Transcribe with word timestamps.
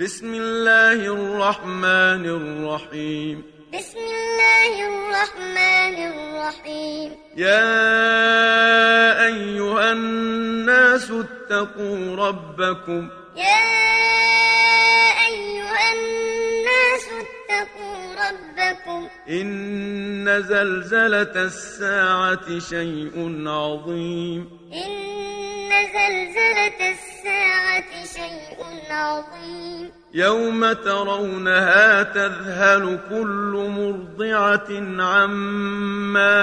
بسم 0.00 0.34
الله 0.34 0.92
الرحمن 0.92 2.24
الرحيم. 2.26 3.42
بسم 3.74 3.98
الله 3.98 4.72
الرحمن 4.88 5.96
الرحيم. 6.12 7.16
يا 7.36 7.66
أيها 9.26 9.92
الناس 9.92 11.10
اتقوا 11.10 12.16
ربكم. 12.16 13.08
يا 13.36 13.64
أيها 15.28 15.92
الناس 15.92 17.06
اتقوا 17.24 18.00
ربكم. 18.28 19.08
إن 19.28 20.42
زلزلة 20.42 21.44
الساعة 21.44 22.58
شيء 22.58 23.44
عظيم. 23.48 24.40
إن 24.72 25.70
زلزلة 25.70 26.80
الساعة 26.90 27.05
شيء 28.16 28.60
عظيم. 28.90 29.92
يوم 30.14 30.72
ترونها 30.72 32.02
تذهل 32.02 32.98
كل 33.10 33.52
مرضعة 33.76 34.70
عما 35.04 36.36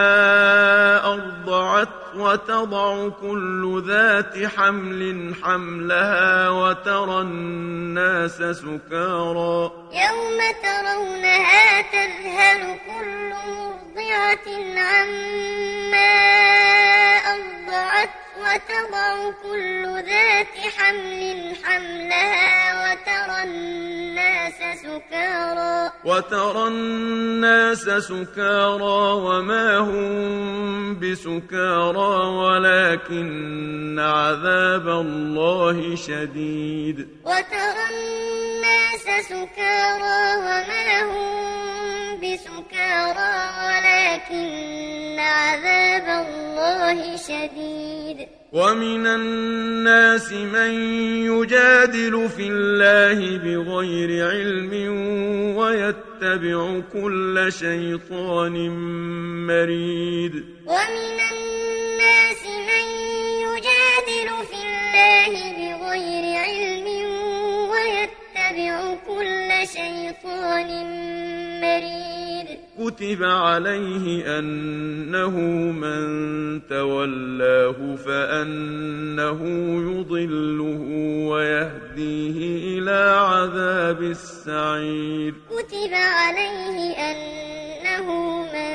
أرضعت 1.14 1.90
وتضع 2.16 3.10
كل 3.10 3.84
ذات 3.88 4.46
حمل 4.58 5.34
حملها 5.44 6.50
وترى 6.50 7.22
الناس 7.22 8.38
سكارى. 8.38 9.72
يوم 10.06 10.40
ترونها 10.64 11.82
تذهل 11.82 12.62
كل 12.88 13.30
مرضعة 13.48 14.48
عما 14.78 16.14
أرضعت 17.34 17.63
وتضع 18.44 19.32
كل 19.44 19.84
ذات 20.10 20.56
حمل 20.78 21.56
حملها 21.64 22.54
وترى 22.82 23.44
الناس 23.44 24.60
سكارى. 24.82 25.92
وترى 26.06 26.68
الناس 26.68 27.84
سكارى 27.84 29.00
وما 29.26 29.78
هم 29.78 31.00
بسكارى 31.00 32.14
ولكن 32.42 34.00
عذاب 34.00 34.88
الله 34.88 35.96
شديد. 35.96 36.98
وترى 37.26 37.86
الناس 37.94 39.06
سكارى 39.30 40.20
وما 40.46 40.88
هم 41.12 41.34
بسكارى 42.22 43.34
ولكن 43.68 45.20
عذاب 45.20 46.08
الله 46.26 47.18
شديد. 47.18 47.63
ومن 48.54 49.08
الناس 49.08 50.32
من 50.32 50.72
يجادل 51.26 52.30
في 52.30 52.48
الله 52.48 53.38
بغير 53.38 54.30
علم 54.30 54.74
ويتبع 55.58 56.80
كل 56.94 57.36
شيطان 57.50 58.56
مريد. 59.48 60.34
ومن 60.66 61.18
الناس 61.34 62.42
من 62.70 62.86
يجادل 63.48 64.30
في 64.50 64.60
الله 64.66 65.34
بغير 65.58 66.26
علم 66.46 66.88
ويتبع 67.72 68.96
كل 69.08 69.50
شيطان 69.68 70.70
مريد. 71.62 72.23
كتب 72.80 73.24
عليه 73.24 74.40
أنه 74.40 75.30
من 75.72 76.02
تولاه 76.68 77.96
فأنه 77.96 79.40
يضله 79.92 80.82
ويهديه 81.30 82.80
إلى 82.80 83.16
عذاب 83.20 84.02
السعير 84.02 85.34
كتب 85.50 85.94
عليه 85.94 86.96
أنه 86.98 88.08
من 88.44 88.74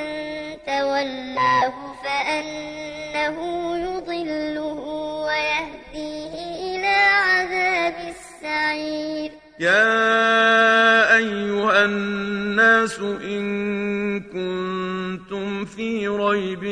تولاه 0.67 1.75
فأنه 2.05 3.37
يضله 3.79 4.81
ويهديه 5.27 6.35
إلى 6.77 6.97
عذاب 7.27 8.15
السعير 8.15 9.48
يا 9.61 11.17
أيها 11.17 11.85
الناس 11.85 12.99
إن 13.01 14.21
كنتم 14.21 15.65
في 15.65 16.09
ريب 16.09 16.65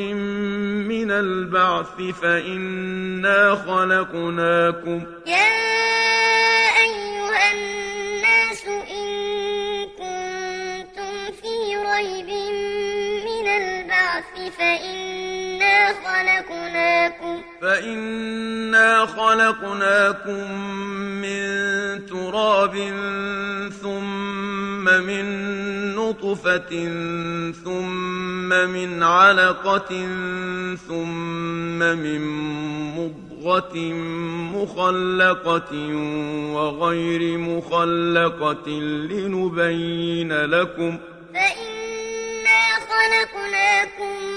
من 0.87 1.11
البعث 1.11 2.01
فإنا 2.21 3.55
خلقناكم. 3.55 5.01
يا 5.25 5.53
أيها 6.83 7.51
الناس 7.53 8.63
إن 8.67 9.07
كنتم 9.99 11.31
في 11.41 11.75
ريب 11.75 12.29
من 13.27 13.47
البعث 13.47 14.55
فإنا 14.57 15.16
خلقناكم. 16.05 17.41
فإنا 17.61 19.05
خلقناكم 19.05 20.61
من 21.21 22.05
تراب 22.05 22.75
ثم 23.81 24.83
من 24.83 25.25
نطفة 25.95 26.71
ثم 27.63 28.49
من 28.49 29.03
علقة 29.03 30.07
ثم 30.87 31.79
من 31.79 32.21
مضغة 32.97 33.77
مخلقة 34.55 35.95
وغير 36.53 37.37
مخلقة 37.37 38.69
لنبين 39.11 40.33
لكم 40.33 40.97
فإنا 41.33 42.61
خلقناكم 42.89 44.36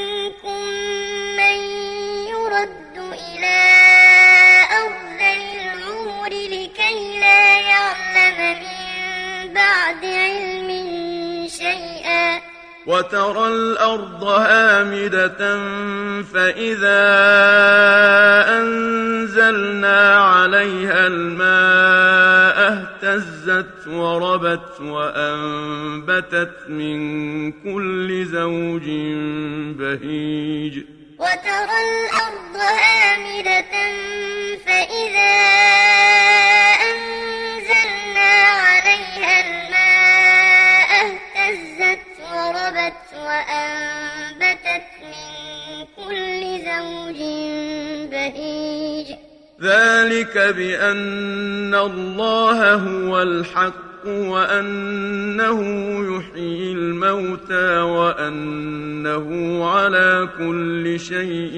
بعد 9.53 10.05
علم 10.05 10.69
شيئا. 11.47 12.41
وترى 12.87 13.47
الأرض 13.47 14.23
هامدة 14.23 15.37
فإذا 16.33 17.03
أنزلنا 18.59 20.17
عليها 20.17 21.07
الماء 21.07 22.57
اهتزت 22.73 23.87
وربت 23.87 24.81
وأنبتت 24.81 26.57
من 26.69 27.51
كل 27.51 28.25
زوج 28.25 28.87
بهيج. 29.79 30.83
وترى 31.19 31.77
الأرض 31.87 32.55
هامدة 32.55 33.73
فإذا 34.65 35.80
زوج 46.81 47.19
بهيج. 48.11 49.07
ذلك 49.61 50.37
بأن 50.37 51.75
الله 51.75 52.73
هو 52.73 53.21
الحق 53.21 54.05
وأنه 54.05 55.59
يحيي 56.15 56.71
الموتى 56.71 57.79
وأنه 57.79 59.25
على 59.69 60.29
كل 60.37 60.99
شيء 60.99 61.55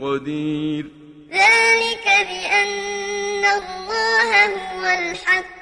قدير. 0.00 0.86
ذلك 1.32 2.06
بأن 2.28 3.44
الله 3.44 4.46
هو 4.46 4.84
الحق 4.84 5.61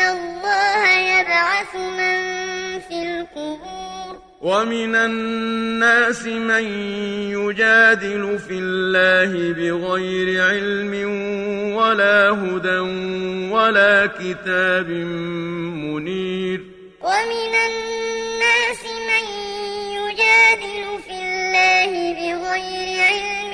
الله 0.00 0.98
يبعث 0.98 1.74
من 1.76 2.16
في 2.88 3.02
القبور 3.02 4.16
ومن 4.40 4.94
الناس 4.94 6.26
من 6.26 6.64
يجادل 7.36 8.38
في 8.38 8.54
الله 8.58 9.52
بغير 9.52 10.44
علم 10.44 10.92
ولا 11.76 12.30
هدى 12.30 12.78
ولا 13.52 14.06
كتاب 14.06 14.88
منير 15.84 16.60
ومن 17.02 17.52
الناس 17.68 18.82
من 19.10 19.24
يجادل 19.98 20.84
في 21.06 21.12
الله 21.12 21.90
بغير 22.12 22.88
علم 23.04 23.52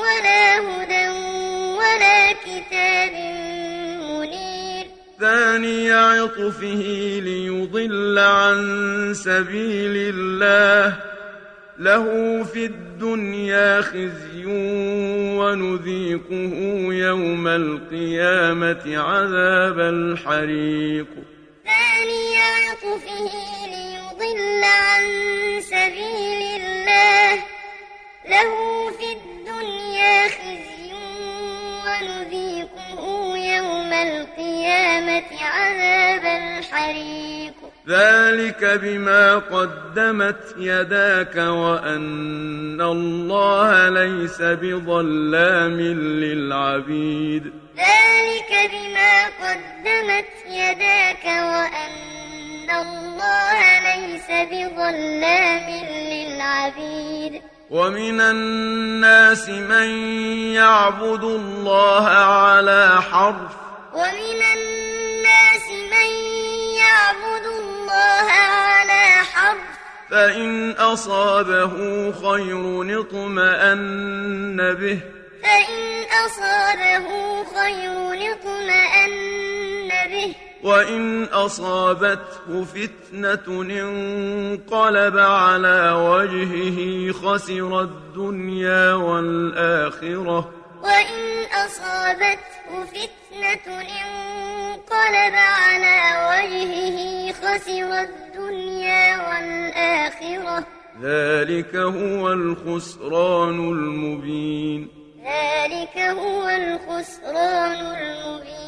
ولا 0.00 0.58
هدى 0.58 1.08
ولا 1.78 2.32
كتاب 2.32 2.45
ثاني 5.20 5.92
عطفه 5.92 6.82
ليضل 7.24 8.18
عن 8.18 9.14
سبيل 9.14 10.14
الله. 10.14 10.96
له 11.78 12.04
في 12.44 12.64
الدنيا 12.64 13.80
خزي 13.80 14.44
ونذيقه 15.38 16.52
يوم 16.94 17.48
القيامة 17.48 18.98
عذاب 18.98 19.78
الحريق. 19.80 21.06
ثاني 21.64 22.36
عطفه 22.40 23.30
ليضل 23.66 24.64
عن 24.64 25.04
سبيل 25.60 26.60
الله. 26.60 27.34
له 28.28 28.52
في 28.98 29.08
الدنيا 29.16 30.28
خزي 30.28 30.75
ونذيقه 31.86 33.36
يوم 33.36 33.92
القيامة 33.92 35.24
عذاب 35.42 36.24
الحريق. 36.24 37.54
ذلك 37.88 38.64
بما 38.82 39.34
قدمت 39.38 40.54
يداك 40.58 41.36
وأن 41.36 42.80
الله 42.80 43.88
ليس 43.88 44.42
بظلام 44.42 45.80
للعبيد. 46.22 47.44
ذلك 47.76 48.70
بما 48.72 49.24
قدمت 49.42 50.32
يداك 50.50 51.24
وأن 51.24 52.70
الله 52.70 53.58
ليس 53.78 54.28
بظلام 54.50 55.66
للعبيد. 56.12 57.42
ومن 57.70 58.20
الناس 58.20 59.48
من 59.48 59.88
يعبد 60.54 61.24
الله 61.24 62.08
على 62.08 63.02
حرف 63.10 63.52
ومن 63.92 64.40
الناس 64.56 65.66
من 65.92 66.10
يعبد 66.78 67.46
الله 67.46 68.30
على 68.30 69.24
حرف 69.32 69.76
فإن 70.10 70.70
أصابه 70.70 71.72
خير 72.12 73.00
اطمأن 73.00 74.74
به. 74.74 75.00
فإن 75.42 76.04
أصابه 76.26 77.06
خير 77.44 78.32
اطمأن 78.32 79.65
به. 80.04 80.34
وإن 80.62 81.24
أصابته 81.24 82.64
فتنة 82.64 83.62
انقلب 83.62 85.18
على 85.18 85.90
وجهه 85.90 87.12
خسر 87.12 87.80
الدنيا 87.80 88.94
والآخرة. 88.94 90.50
وإن 90.82 91.44
أصابته 91.66 92.84
فتنة 92.92 93.66
انقلب 93.80 95.34
على 95.34 95.98
وجهه 96.30 97.32
خسر 97.32 97.90
الدنيا 98.00 99.18
والآخرة. 99.28 100.66
ذلك 101.02 101.76
هو 101.76 102.32
الخسران 102.32 103.58
المبين. 103.58 104.88
ذلك 105.24 105.98
هو 105.98 106.48
الخسران 106.48 107.96
المبين. 107.96 108.65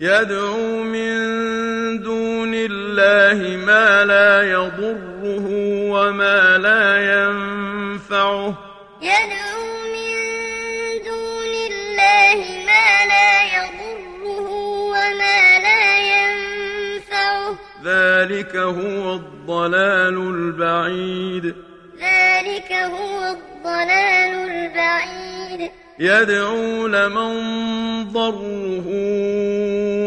يدعو 0.00 0.82
من 0.82 1.16
دون 2.02 2.54
الله 2.54 3.56
ما 3.56 4.04
لا 4.04 4.42
يضره 4.42 5.46
وما 5.90 6.58
لا 6.58 6.84
ينفعه. 7.12 8.54
يدعو 9.02 9.64
من 9.94 10.12
دون 11.08 11.52
الله 11.70 12.38
ما 12.66 12.88
لا 13.12 13.32
يضره 13.56 14.50
وما 14.92 15.58
لا 15.66 15.84
ينفعه. 16.12 17.58
ذلك 17.84 18.56
هو 18.56 19.14
الضلال 19.14 20.16
البعيد. 20.18 21.54
ذلك 22.00 22.72
هو 22.72 23.36
الضلال 23.36 24.50
البعيد. 24.50 25.70
يدعو 25.98 26.86
لمن 26.86 27.32
ضره 28.12 28.86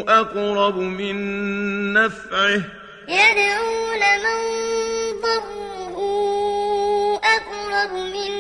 أقرب 0.08 0.78
من 0.78 1.94
نفعه. 1.94 2.62
يدعو 3.08 3.94
لمن 3.94 4.42
ضره 5.22 5.98
أقرب 7.16 7.92
من 7.94 8.32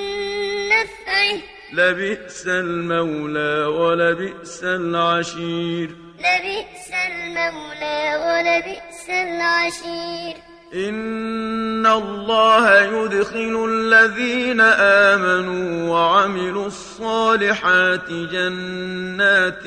نفعه. 0.69 1.37
لبئس 1.73 2.47
المولى 2.47 3.65
ولبئس 3.65 4.63
العشير. 4.63 5.89
لبئس 6.19 6.91
المولى 7.07 8.15
ولبئس 8.25 9.09
العشير. 9.09 10.48
إن 10.73 11.85
الله 11.85 12.81
يدخل 12.81 13.65
الذين 13.69 14.61
آمنوا 14.61 15.89
وعملوا 15.89 16.67
الصالحات 16.67 18.09
جنات 18.09 19.63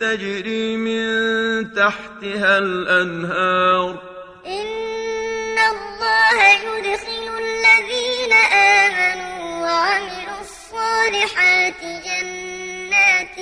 تجري 0.00 0.76
من 0.76 1.72
تحتها 1.72 2.58
الأنهار 2.58 4.02
إن 4.46 5.58
الله 5.58 6.38
يدخل 6.52 7.26
الذين 7.38 8.32
آمنوا 8.52 9.62
وعملوا 9.62 10.40
الصالحات 10.40 11.80
جنات 11.82 13.36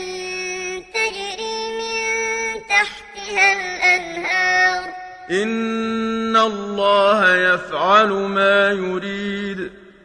تجري 0.94 1.56
من 1.78 2.60
تحتها 2.68 3.52
الأنهار 3.52 4.94
إن 5.30 6.03
الله 6.36 7.36
يفعل 7.36 8.08
ما 8.08 8.70
يريد 8.70 9.60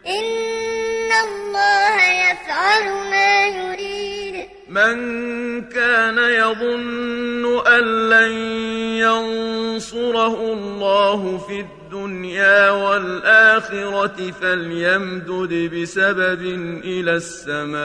إن 0.07 1.09
الله 1.27 1.95
يفعل 2.31 2.85
ما 3.09 3.47
يريد 3.47 4.45
من 4.69 4.95
كان 5.69 6.17
يظن 6.17 7.67
أن 7.67 8.09
لن 8.09 8.31
ينصر 8.99 9.59
ينصره 9.79 10.53
الله 10.53 11.37
في 11.37 11.59
الدنيا 11.59 12.71
والآخرة 12.71 14.31
فليمدد 14.31 15.75
بسبب 15.75 16.41
إلى 16.83 17.21
السماء 17.23 17.77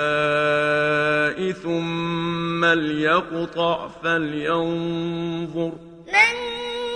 ثم 1.53 2.65
ليقطع 2.65 3.89
فلينظر 4.03 5.73
من 6.07 6.35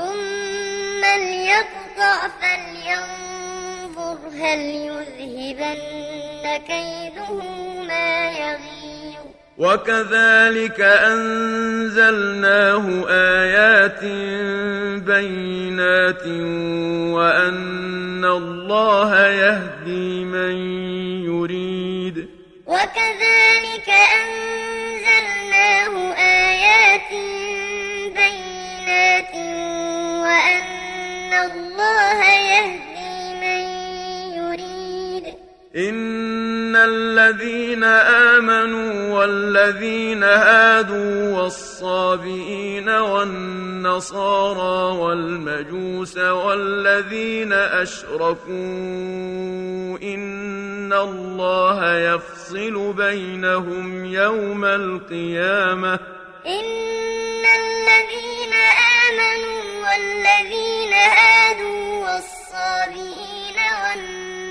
ثم 0.00 1.02
ليقطع 1.04 2.18
فلينظر 2.40 4.18
هل 4.28 4.60
يذهبن 4.60 5.78
كيده 6.66 7.32
ما 7.88 8.30
يغيظ 8.30 9.24
وكذلك 9.58 10.80
أنزلناه 11.12 12.84
آيات 13.08 14.04
بينات 15.04 16.26
وأن 17.16 18.24
الله 18.24 19.26
يهدي 19.28 20.24
من 20.24 20.54
يريد. 21.24 22.28
وكذلك 22.66 23.88
أنزلناه 24.20 25.94
آيات 26.14 27.12
إن 35.76 36.76
الذين 36.76 37.84
آمنوا 38.34 39.18
والذين 39.18 40.22
هادوا 40.24 41.42
والصابئين 41.42 42.88
والنصارى 42.88 44.58
والمجوس 44.98 46.18
والذين 46.18 47.52
أشركوا 47.52 48.48
إن 50.02 50.92
الله 50.92 51.96
يفصل 51.98 52.92
بينهم 52.92 54.04
يوم 54.04 54.64
القيامة 54.64 55.94
إن 56.46 57.44
الذين 57.60 58.54
آمنوا 59.06 59.86
والذين 59.86 60.92
هادوا 60.92 61.98
والصابئين 61.98 62.39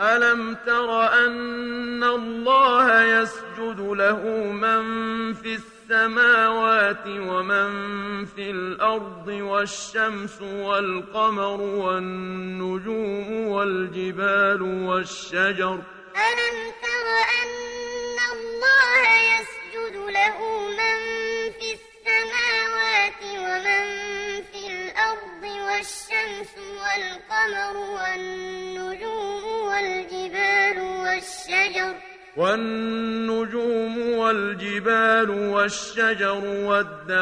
ألم 0.00 0.56
تر 0.66 1.06
أن 1.26 2.04
الله 2.04 3.02
يسجد 3.02 3.80
له 3.80 4.22
من 4.52 4.82
في 5.34 5.54
السماوات 5.54 7.06
ومن 7.06 8.24
في 8.24 8.50
الأرض 8.50 9.28
والشمس 9.28 10.42
والقمر 10.42 11.60
والنجوم 11.60 13.46
والجبال 13.46 14.62
والشجر 14.62 15.78
ألم 16.16 16.56
تر 16.82 17.06
أن 17.42 18.18
الله 18.32 19.00
يسجد 19.34 19.96
له 19.96 20.38
من 20.68 20.98
في 21.60 21.78
السماوات 21.78 23.22
ومن 23.22 24.23
في 24.94 25.00
الأرض 25.00 25.42
والشمس 25.42 26.52
والقمر 26.58 27.76
والنجوم 27.76 29.44
والجبال 29.66 30.78
والشجر. 30.80 31.94
والنجوم 32.36 33.98
والجبال 34.08 35.30
والشجر 35.30 36.40
والدواب 36.44 37.14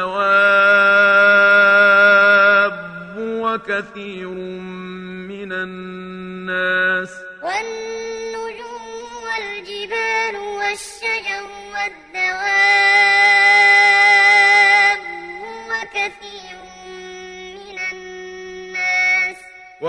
وكثير 3.17 4.27
من 4.27 5.53
الناس. 5.53 7.09
والنجوم 7.41 8.02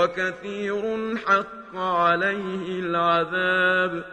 وكثير 0.04 1.16
حق 1.16 1.76
عليه 1.76 2.80
العذاب. 2.80 4.04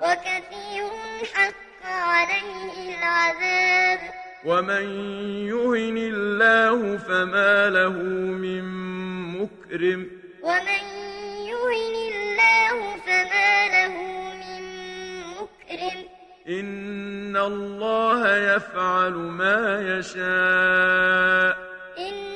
وكثير 0.00 0.90
حق 1.34 1.86
عليه 1.86 2.98
العذاب. 2.98 3.98
ومن 4.44 4.84
يهن 5.46 5.96
الله 5.96 6.96
فما 6.96 7.70
له 7.70 7.92
من 7.92 8.64
مكرم. 9.42 10.10
ومن 10.42 10.84
يهن 11.46 11.94
الله 12.14 12.96
فما 13.06 13.68
له 13.68 13.94
من 14.34 14.62
مكرم. 15.26 16.04
إن 16.48 17.36
الله 17.36 18.36
يفعل 18.36 19.12
ما 19.12 19.80
يشاء. 19.98 21.58
إن 21.98 22.29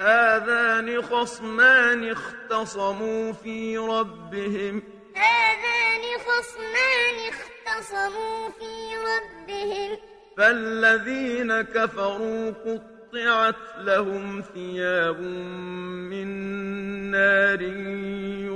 هذان 0.00 1.02
خصمان 1.02 2.10
اختصموا 2.10 3.32
في 3.32 3.78
ربهم. 3.78 4.82
هذان 5.14 6.18
خصمان 6.18 7.16
اختصموا 7.28 8.48
في 8.48 8.96
ربهم. 8.96 9.98
فالذين 10.36 11.60
كفروا 11.62 12.50
قطعت 12.50 13.54
لهم 13.78 14.42
ثياب 14.54 15.20
من 16.10 16.26
نار 17.10 17.62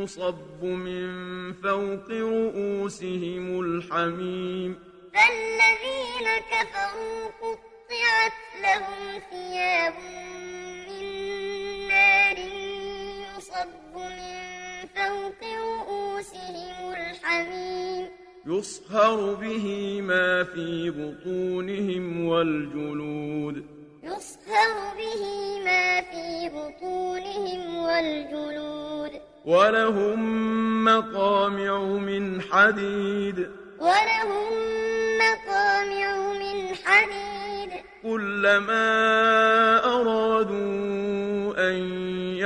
يصب 0.03 0.63
من 0.63 1.53
فوق 1.53 2.11
رؤوسهم 2.11 3.61
الحميم. 3.61 4.79
فالذين 5.15 6.29
كفروا 6.53 7.25
قطعت 7.43 8.33
لهم 8.63 9.21
ثياب 9.31 9.95
نار 11.95 12.39
يصب 13.39 13.95
من 13.95 14.89
فوق 14.97 15.41
رؤوسهم 15.43 16.93
الحميم. 16.93 18.09
يصهر 18.47 19.35
به 19.35 20.01
ما 20.01 20.45
في 20.45 20.91
بطونهم 20.91 22.27
والجلود. 22.27 23.67
يصهر 24.03 24.95
به 24.99 25.23
ما 25.65 26.01
في 26.01 26.49
بطونهم 26.49 27.77
والجلود. 27.77 29.11
ولهم 29.45 30.21
مقامع 30.85 31.79
من 31.79 32.43
حديد. 32.43 33.51
ولهم 33.81 34.53
مقامع 35.19 36.33
من 36.33 36.75
حديد. 36.85 37.71
كلما 38.03 38.85
أرادوا 39.85 40.84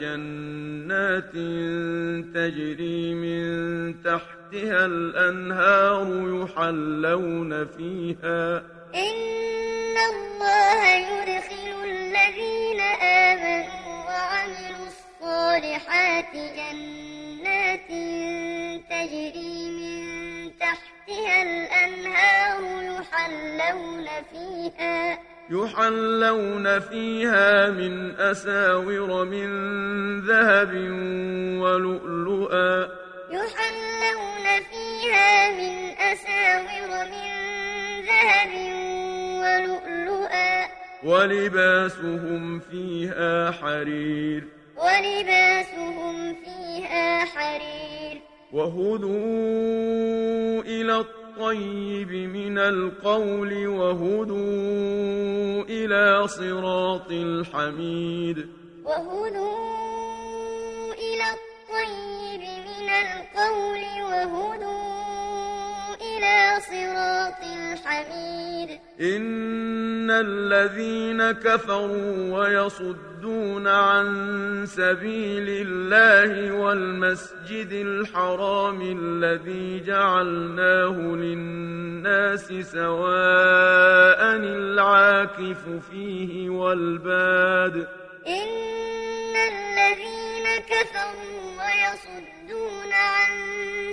جنات 0.00 1.32
تجري 2.34 3.14
من 3.14 4.02
تحتها 4.02 4.86
الأنهار 4.86 6.06
يحلون 6.42 7.66
فيها. 7.66 8.56
إن 8.94 9.96
الله 10.12 10.80
يدخل 10.96 11.76
الذين 11.84 12.80
آمنوا 13.02 14.04
وعملوا 14.08 14.86
الصالحات 14.86 16.32
جنات 16.34 17.88
تجري 18.90 19.70
من 19.70 20.58
تحتها 20.58 20.95
الأنهار 21.08 22.60
يحلون 22.82 24.06
فيها. 24.32 25.18
يحلون 25.50 26.80
فيها 26.80 27.70
من 27.70 28.20
أساور 28.20 29.24
من 29.24 29.48
ذهب 30.20 30.74
ولؤلؤا. 31.62 32.88
يحلون 33.30 34.62
فيها 34.70 35.50
من 35.50 35.94
أساور 35.98 37.04
من 37.04 37.30
ذهب 38.06 38.52
ولؤلؤا. 39.42 40.66
ولباسهم 41.04 42.60
فيها 42.60 43.50
حرير. 43.50 44.44
ولباسهم 44.76 46.34
فيها 46.34 47.24
حرير. 47.24 48.35
وهدوا 48.52 49.10
إلى 50.62 50.96
الطيب 50.98 52.10
من 52.10 52.58
القول 52.58 53.66
وهدوا 53.66 54.36
إلى 55.68 56.28
صراط 56.28 57.10
الحميد. 57.10 58.48
وهدوا 58.84 59.56
إلى 60.94 61.26
الطيب 61.36 62.40
من 62.40 62.88
القول 62.88 63.82
وهدوا 64.02 64.85
إلى 66.16 66.60
صراط 66.60 67.40
الحميد. 67.42 68.80
إن 69.00 70.10
الذين 70.10 71.32
كفروا 71.32 72.38
ويصدون 72.38 73.66
عن 73.66 74.66
سبيل 74.66 75.66
الله 75.66 76.52
والمسجد 76.52 77.72
الحرام 77.72 78.80
الذي 78.82 79.80
جعلناه 79.86 80.96
للناس 80.96 82.46
سواء 82.72 84.20
العاكف 84.36 85.62
فيه 85.90 86.50
والباد. 86.50 87.76
إن 88.26 89.34
الذين 89.52 90.46
كفروا 90.72 91.40
ويصدون 91.58 92.92
عن 92.92 93.32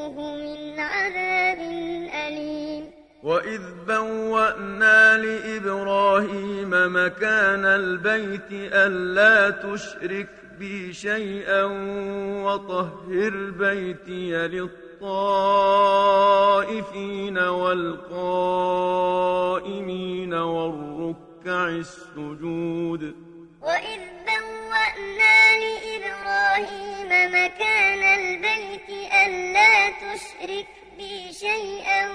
نذقه 0.00 0.36
من 0.36 0.80
عذاب 0.80 1.58
أليم. 2.26 2.84
وإذ 3.22 3.60
بوأنا 3.88 5.18
لإبراهيم 5.18 6.70
مكان 6.70 7.64
البيت 7.64 8.52
ألا 8.72 9.50
تشرك 9.50 10.28
بي 10.58 10.92
شيئا 10.92 11.64
وطهر 12.44 13.50
بيتي 13.58 14.48
للطائفين 14.48 15.38
والقائمين 17.38 18.04
والركع 20.34 21.68
السجود. 21.68 23.14
وإذ 23.62 24.00
بوأنا 24.80 25.36
لإبراهيم 25.60 27.10
مكان 27.34 28.02
البيت 28.18 28.88
ألا 29.26 29.74
تشرك 29.90 30.66
بي 30.96 31.32
شيئا 31.32 32.08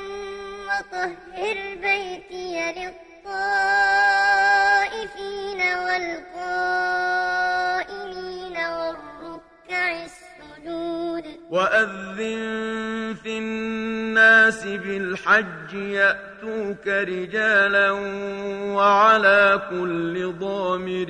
وطهر 0.65 1.57
بيتي 1.81 2.53
للطائفين 2.77 3.21
والقائمين 7.05 7.75
والركع 8.57 9.83
السجود 10.05 11.25
وأذن 11.49 13.15
في 13.23 13.37
الناس 13.37 14.63
بالحج 14.63 15.73
يأتوك 15.73 16.87
رجالا 16.87 17.91
وعلى 18.75 19.61
كل 19.69 20.33
ضامر 20.39 21.09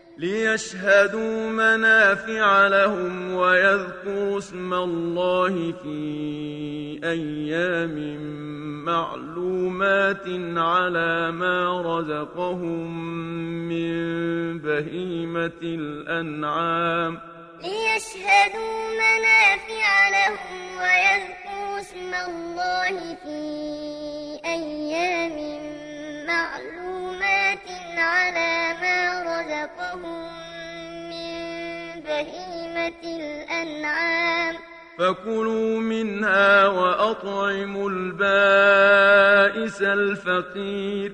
ليشهدوا 0.21 1.49
منافع 1.49 2.67
لهم 2.67 3.33
ويذكروا 3.33 4.37
اسم 4.37 4.73
الله 4.73 5.73
في 5.83 5.99
أيام 7.03 8.17
معلومات 8.85 10.25
على 10.57 11.31
ما 11.31 11.81
رزقهم 11.81 12.89
من 13.69 13.93
بهيمة 14.59 15.61
الأنعام. 15.63 17.19
ليشهدوا 17.63 18.75
منافع 19.01 19.89
لهم 20.17 20.61
ويذكروا 20.81 21.79
اسم 21.79 22.13
الله 22.29 23.15
في 23.23 23.39
أيام 24.45 25.90
معلومات 26.31 27.67
على 27.97 28.53
ما 28.81 28.99
رزقهم 29.31 30.23
من 31.09 31.33
بهيمة 32.05 33.01
الأنعام 33.03 34.55
فكلوا 34.99 35.79
منها 35.79 36.67
وأطعموا 36.67 37.89
البائس 37.89 39.81
الفقير 39.81 41.09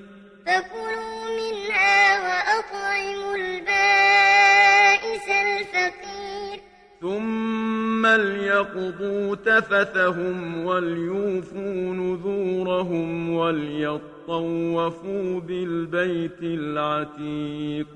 فكلوا 0.46 1.26
منها 1.42 1.98
وأطعموا 2.28 3.36
البائس 3.36 5.28
الفقير 5.30 6.58
ثم 7.02 7.67
ليقضوا 8.16 9.36
تفثهم 9.36 10.66
وليوفوا 10.66 11.94
نذورهم 11.94 13.30
وليطوفوا 13.34 15.40
بالبيت 15.40 16.42
العتيق 16.42 17.88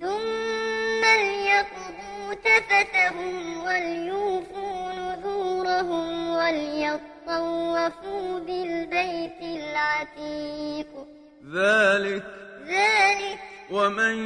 ثم 0.00 1.02
ليقضوا 1.20 2.34
تفثهم 2.34 3.64
وليوفوا 3.64 4.92
نذورهم 4.92 6.28
وليطوفوا 6.28 8.38
بالبيت 8.38 9.40
العتيق 9.42 10.86
ذلك 11.54 12.22
ذلك 12.66 13.38
ومن 13.70 14.16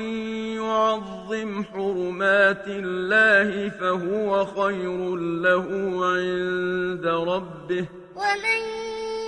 يعظم 0.56 1.64
حرمات 1.64 2.66
الله 2.66 3.68
فهو 3.68 4.44
خير 4.46 5.16
له 5.16 5.66
عند 6.14 7.06
ربه. 7.06 7.86
ومن 8.16 8.60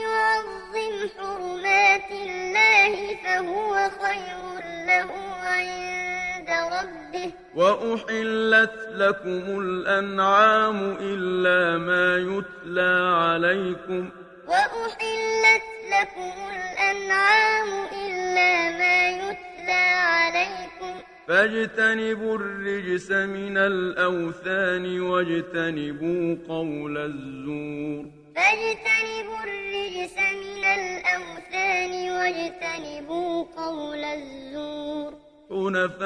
يعظم 0.06 0.94
حرمات 1.18 2.10
الله 2.10 3.16
فهو 3.24 3.90
خير 4.02 4.44
له 4.86 5.10
عند 5.42 6.50
ربه. 6.76 7.32
وأحلت 7.54 8.76
لكم 8.94 9.60
الأنعام 9.60 10.96
إلا 11.00 11.78
ما 11.78 12.16
يتلى 12.16 12.94
عليكم. 13.24 14.10
وأحلت 14.48 15.66
لكم 15.94 16.34
الأنعام 16.54 17.68
إلا 17.92 18.52
ما 18.78 19.08
يتلى 19.08 19.53
عليكم. 19.72 20.94
فاجتنبوا 21.28 22.36
الرجس 22.36 23.10
من 23.10 23.58
الأوثان 23.58 25.00
واجتنبوا 25.00 26.36
قول 26.48 26.98
الزور. 26.98 28.04
فاجتنبوا 28.36 29.42
الرجس 29.44 30.16
من 30.18 30.64
الأوثان 30.64 32.10
واجتنبوا 32.10 33.44
قول 33.56 34.04
الزور. 34.04 35.12
حنفاء 35.50 35.96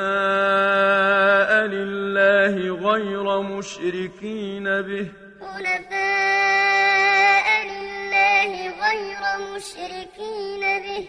لله 1.66 2.54
غير 2.90 3.40
مشركين 3.42 4.64
به. 4.64 5.08
حنفاء 5.40 6.06
لله 7.66 8.52
غير 8.84 9.22
مشركين 9.56 10.60
به. 10.60 11.08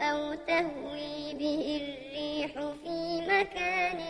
أو 0.00 0.34
تهوي 0.34 1.34
به 1.34 1.80
الريح 1.82 2.52
في 2.52 3.20
مكان 3.20 4.00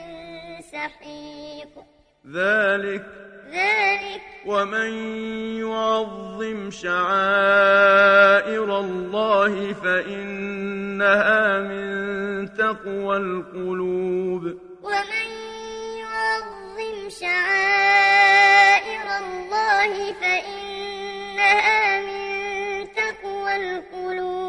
سحيق. 0.73 1.73
ذلك 2.33 3.05
ذلك 3.51 4.23
ومن 4.47 4.91
يعظم 5.61 6.71
شعائر 6.71 8.01
الله 8.81 9.73
فإنها 9.73 11.61
من 11.61 11.87
تقوى 12.55 13.17
القلوب. 13.17 14.43
ومن 14.83 15.29
يعظم 15.99 17.09
شعائر 17.09 19.07
الله 19.23 20.13
فإنها 20.13 22.01
من 22.01 22.87
تقوى 22.93 23.57
القلوب. 23.57 24.46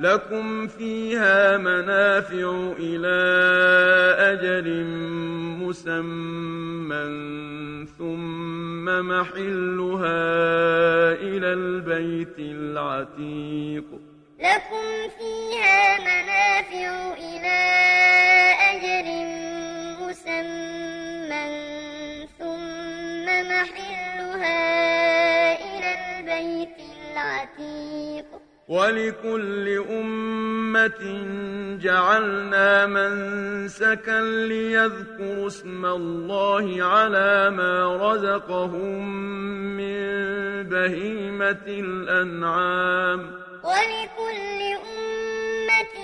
لكم 0.00 0.66
فيها 0.66 1.56
منافع 1.56 2.72
إلى 2.78 3.18
أجل 4.18 4.84
مسمى 5.60 7.04
ثم 7.98 8.84
محلها 8.84 10.22
إلى 11.12 11.52
البيت 11.52 12.38
العتيق 12.38 13.84
لكم 14.38 14.86
فيها 15.18 15.98
منافع 16.00 17.14
إلى 17.14 17.60
أجل 18.72 19.08
مسمى 20.00 21.44
ثم 22.38 23.26
محلها 23.26 24.60
إلى 25.64 25.90
البيت 26.00 26.76
العتيق 27.12 28.39
ولكل 28.70 29.84
أمة 29.90 31.02
جعلنا 31.82 32.86
منسكا 32.86 34.20
ليذكروا 34.22 35.46
اسم 35.46 35.86
الله 35.86 36.84
على 36.84 37.50
ما 37.50 37.96
رزقهم 37.96 39.08
من 39.76 39.98
بهيمة 40.62 41.66
الأنعام. 41.66 43.20
ولكل 43.64 44.60
أمة 44.86 45.96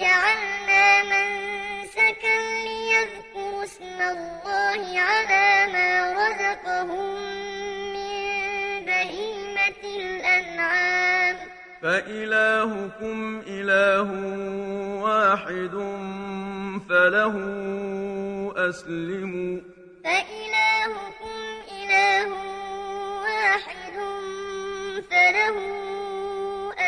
جعلنا 0.00 1.02
منسكا 1.12 2.36
ليذكروا 2.64 3.64
اسم 3.64 3.98
الله 4.00 5.00
على 5.00 5.72
ما 5.72 5.90
رزقهم 6.12 7.31
فإلهكم 11.82 13.42
إله 13.46 14.08
واحد 15.02 15.74
فله 16.88 17.34
أسلموا 18.56 19.60
فإلهكم 20.04 21.38
إله 21.82 22.28
واحد 23.22 23.96
فله 25.10 25.56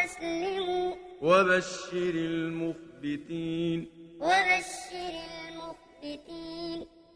أسلموا 0.04 0.94
وبشر 1.22 2.14
المخبتين. 2.14 3.88
وبشر 4.20 5.14
المخبتين. 5.40 6.93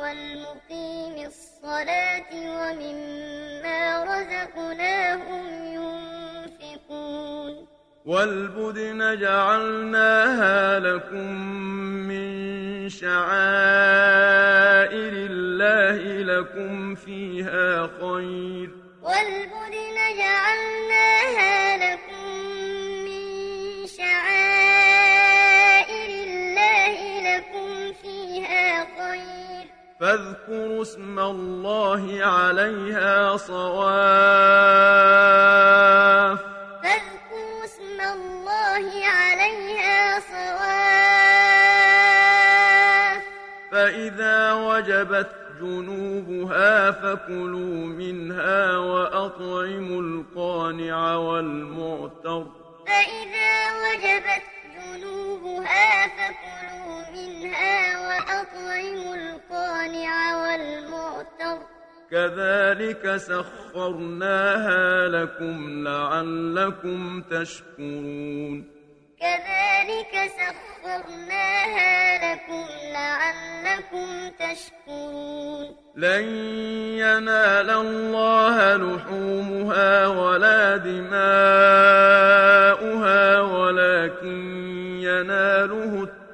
والمقيم 0.00 1.26
الصلاة 1.26 2.30
ومما 2.32 4.04
رزقناهم 4.04 5.46
ينفقون. 5.64 7.66
والبدن 8.04 9.20
جعلناها 9.20 10.78
لكم 10.78 11.34
من 12.08 12.28
شعائر 12.88 13.32
الله 15.30 16.22
لكم 16.22 16.94
فيها 16.94 17.86
خير. 17.86 18.70
والبدن 19.02 19.89
فاذكروا 30.00 30.82
اسم 30.82 31.18
الله 31.18 32.24
عليها 32.24 33.36
صواف. 33.36 34.00
فاذكروا 36.82 37.64
اسم 37.64 38.00
الله 38.00 39.06
عليها 39.06 40.20
صواف. 40.20 41.20
فإذا 43.72 44.52
وجبت 44.52 45.30
جنوبها 45.60 46.90
فكلوا 46.90 47.86
منها 47.86 48.78
وأطعموا 48.78 50.02
القانع 50.02 51.14
والمعتر. 51.16 52.46
فإذا 52.86 53.52
وجبت 53.82 54.46
جنوبها 54.76 56.06
فكلوا 56.06 56.39
منها 57.60 57.98
وأطعموا 58.08 59.14
القانع 59.14 60.36
والمعتر. 60.42 61.58
كذلك 62.10 63.16
سخرناها 63.16 65.08
لكم 65.08 65.84
لعلكم 65.88 67.22
تشكرون. 67.30 68.70
كذلك 69.20 70.14
سخرناها 70.40 72.34
لكم 72.34 72.66
لعلكم 72.92 74.08
تشكرون. 74.38 75.66
لن 75.96 76.24
ينال 76.98 77.70
الله 77.70 78.76
لحومها 78.76 80.06
ولا 80.06 80.76
دماؤها 80.76 81.20
ولكن 83.40 84.38
يناله 85.00 86.02
التقوى. 86.02 86.19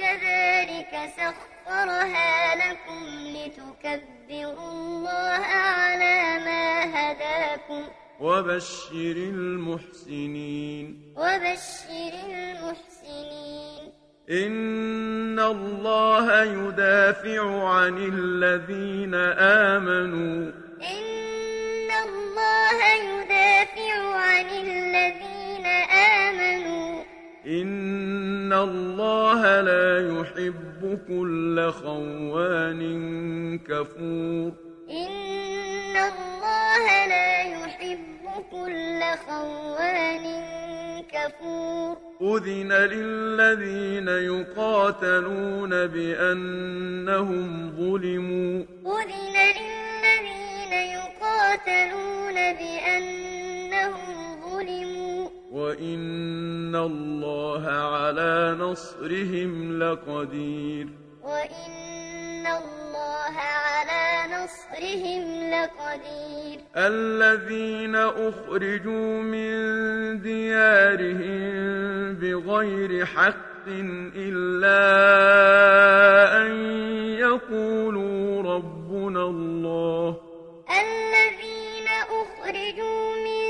كذلك 0.00 1.10
سخرها 1.16 2.54
لكم 2.54 3.04
لتكبروا 3.36 4.70
الله 4.70 5.44
على 5.44 6.38
ما 6.44 6.84
هداكم. 6.84 7.82
وبشر 8.20 9.16
المحسنين. 9.16 11.14
وبشر 11.16 12.12
المحسنين. 12.24 13.92
إن 14.30 15.38
الله 15.38 16.42
يدافع 16.42 17.68
عن 17.68 17.96
الذين 17.98 19.14
آمنوا. 19.38 20.69
الله 28.64 29.60
لا 29.60 30.20
يحب 30.20 30.98
كل 31.08 31.70
خوان 31.70 32.80
كفور. 33.58 34.52
إن 34.90 35.96
الله 35.96 37.06
لا 37.06 37.40
يحب 37.40 38.24
كل 38.50 39.00
خوان 39.26 40.24
كفور. 41.12 41.96
أذن 42.22 42.72
للذين 42.72 44.08
يقاتلون 44.08 45.86
بأنهم 45.86 47.70
ظلموا. 47.76 48.64
أذن 48.86 49.36
للذين 49.58 50.72
يقاتلون 50.72 52.34
بأنهم 52.34 53.49
وإن 55.50 56.76
الله 56.76 57.66
على 57.66 58.56
نصرهم 58.60 59.78
لقدير 59.82 60.88
وإن 61.22 62.46
الله 62.46 63.36
على 63.36 64.34
نصرهم 64.34 65.50
لقدير 65.50 66.60
الذين 66.76 67.96
أخرجوا 67.96 69.22
من 69.22 69.52
ديارهم 70.22 71.50
بغير 72.14 73.06
حق 73.06 73.66
إلا 74.16 74.82
أن 76.42 76.52
يقولوا 77.18 78.42
ربنا 78.42 79.22
الله 79.22 80.16
الذين 80.70 81.88
أخرجوا 82.10 83.14
من 83.24 83.49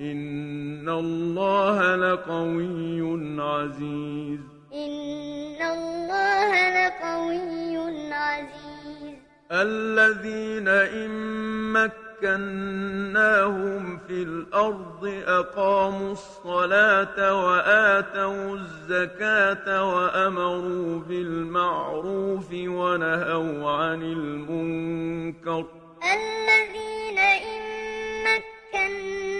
إن 0.00 0.88
الله 0.88 1.96
لقوي 1.96 3.00
عزيز 3.40 4.40
إن 4.72 5.62
الله 5.62 6.52
لقوي 6.86 8.12
عزيز 8.12 9.14
الذين 9.52 10.68
إن 10.68 11.10
مكناهم 12.22 13.98
في 14.08 14.22
الأرض 14.22 15.22
أقاموا 15.26 16.12
الصلاة 16.12 17.44
وآتوا 17.46 18.56
الزكاة 18.56 19.94
وأمروا 19.94 21.00
بالمعروف 21.00 22.52
ونهوا 22.52 23.70
عن 23.70 24.02
المنكر 24.02 25.64
الذين 26.02 27.18
إن 27.18 27.60
مكناهم 28.24 29.39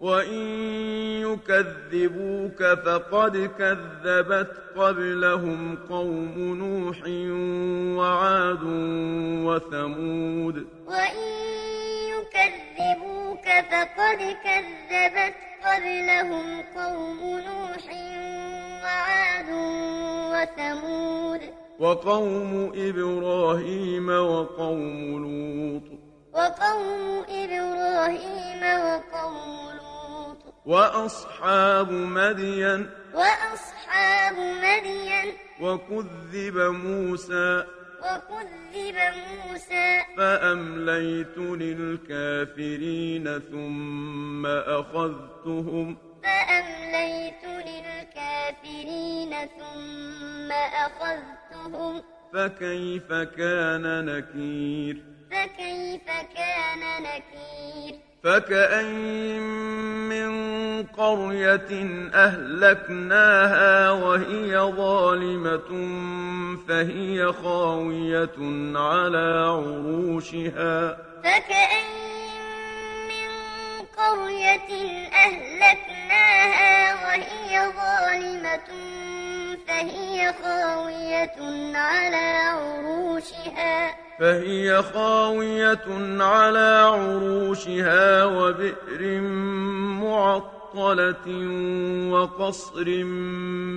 وإن 0.00 0.42
يكذبوك 1.22 2.62
فقد 2.62 3.50
كذبت 3.58 4.50
قبلهم 4.76 5.78
قوم 5.88 6.34
نوح 6.38 6.98
وعاد 7.98 8.62
وثمود 9.46 10.66
وإن 10.86 11.28
يكذبوك 12.14 13.44
فقد 13.70 14.18
كذبت 14.44 15.34
قبلهم 15.64 16.62
قوم 16.76 17.20
نوح 17.20 17.84
وعاد 18.84 19.50
وثمود 20.32 21.40
وقوم 21.78 22.72
إبراهيم 22.76 24.08
وقوم 24.08 25.22
لوط 25.22 26.03
وقوم 26.34 27.24
إبراهيم 27.28 28.62
وقوم 28.62 29.70
لوط. 29.78 30.36
وأصحاب 30.66 31.90
مدين 31.90 32.90
وأصحاب 33.14 34.34
مدين. 34.38 35.32
وكذب 35.60 36.58
موسى 36.58 37.64
وكذب 38.02 38.96
موسى. 39.46 40.02
فأمليت 40.16 41.38
للكافرين 41.38 43.38
ثم 43.38 44.46
أخذتهم 44.46 45.96
فأمليت 46.24 47.44
للكافرين 47.44 49.30
ثم 49.58 50.52
أخذتهم. 50.52 52.02
فكيف 52.34 53.12
كان 53.12 54.04
نكير؟ 54.04 55.13
فكيف 55.34 56.06
كان 56.36 57.02
نكير؟ 57.02 57.98
فكأين 58.24 59.42
من 60.08 60.32
قرية 60.82 61.70
أهلكناها 62.14 63.90
وهي 63.90 64.58
ظالمة 64.58 65.70
فهي 66.68 67.32
خاوية 67.32 68.36
على 68.78 69.44
عروشها. 69.48 70.96
فكأين 71.24 72.40
من 73.08 73.30
قرية 73.98 74.70
أهلكناها 75.12 76.94
وهي 77.04 77.72
ظالمة 77.76 78.68
فهي 79.68 80.34
خاوية 80.42 81.36
على 81.76 82.26
عروشها. 82.56 83.94
فهي 84.20 84.82
خاوية 84.82 85.86
على 86.20 86.90
عروشها 86.94 88.24
وبئر 88.24 89.20
معطلة 90.00 91.26
وقصر 92.12 92.84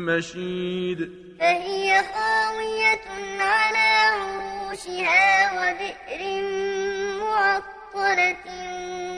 مشيد. 0.08 1.12
فهي 1.40 2.04
خاوية 2.14 3.08
على 3.40 3.88
عروشها 4.18 5.52
وبئر 5.58 6.22
معطلة 7.20 8.46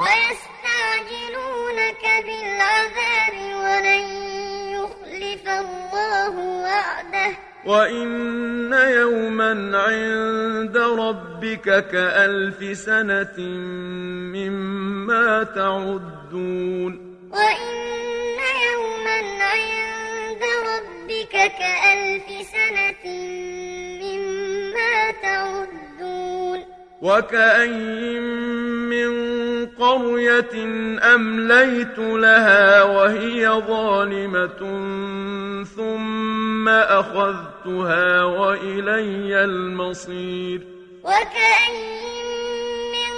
ويستعجلونك 0.00 2.04
بالعذاب 2.26 3.34
ولن 3.64 4.04
يخلف 4.72 5.44
الله 5.48 6.34
وعده. 6.38 7.30
وإن 7.66 8.72
يوما 8.72 9.78
عند 9.78 10.76
ربك 10.76 11.88
كألف 11.88 12.78
سنة 12.78 13.38
مما 14.36 15.42
تعدون. 15.42 16.92
وإن 17.30 17.74
يوما 18.72 19.20
عند 19.44 20.42
ربك 20.70 21.34
كألف 21.58 22.26
سنة 22.46 23.04
مما 24.02 24.94
تعدون. 25.22 26.60
وكأين 27.02 28.22
من 28.92 29.29
قرية 29.80 30.54
أمليت 31.14 31.98
لها 31.98 32.82
وهي 32.82 33.48
ظالمة 33.48 34.60
ثم 35.76 36.68
أخذتها 36.68 38.22
وإلي 38.24 39.44
المصير. 39.44 40.60
وكأين 41.04 42.26
من 42.94 43.14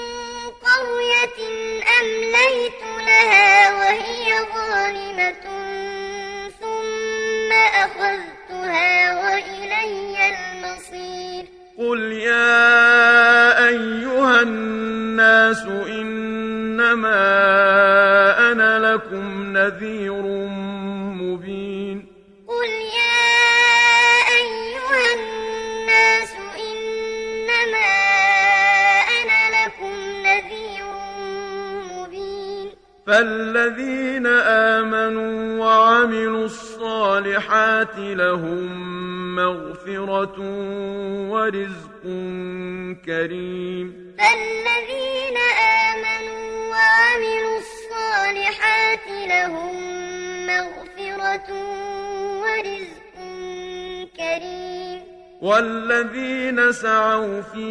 قرية 0.67 1.39
أمليت 2.01 2.81
لها 3.09 3.51
وهي 3.79 4.29
ظالمة 4.55 5.45
ثم 6.61 7.51
أخذتها 7.85 8.93
وإلي 9.23 10.17
المصير. 10.33 11.45
قل 11.79 12.13
يا 12.13 13.69
أيها 13.69 14.43
الناس 14.43 15.67
إنما 16.93 18.53
أنا 18.53 18.93
لكم 18.93 19.57
نذير 19.57 20.23
مبين 21.17 22.07
قل 22.49 22.71
يا 22.99 23.33
أيها 24.41 25.01
الناس 25.15 26.33
إنما 26.69 27.89
أنا 29.19 29.41
لكم 29.57 29.95
نذير 30.27 30.93
مبين 31.93 32.71
فالذين 33.07 34.27
آمنوا 34.77 35.65
وعملوا 35.65 36.45
الصالحات 36.45 37.99
لهم 37.99 39.35
مغفرة 39.35 40.37
ورزق 41.31 42.03
كريم 43.07 44.12
فالذين 44.23 45.37
آمنوا 45.91 46.47
وعملوا 46.71 47.59
الصالحات 47.59 49.07
لهم 49.27 49.75
مغفرة 50.47 51.49
ورزق 52.43 53.17
كريم. 54.17 55.01
والذين 55.43 56.73
سعوا 56.73 57.43
في 57.43 57.71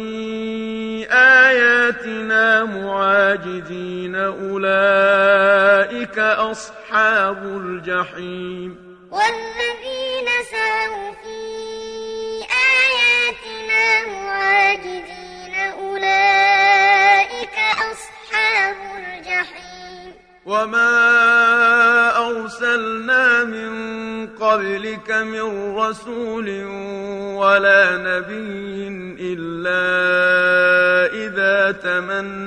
آياتنا 1.12 2.64
معاجزين 2.64 4.14
أولئك 4.16 6.18
أصحاب 6.18 7.42
الجحيم. 7.44 8.70
والذين 9.10 10.28
سعوا 10.50 11.12
في 11.22 11.40
آياتنا 12.76 13.84
معاجزين 14.12 15.21
وما 20.62 22.30
أرسلنا 22.30 23.44
من 23.44 23.72
قبلك 24.26 25.10
من 25.10 25.76
رسول 25.76 26.64
ولا 27.36 27.96
نبي 27.96 28.88
إلا 29.20 29.82
إذا 31.26 31.72
تمنى 31.72 32.41